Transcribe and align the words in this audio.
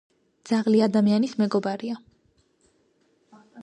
ძაღლი 0.49 0.81
ადამიანის 0.85 1.37
მეგობარია 1.43 2.01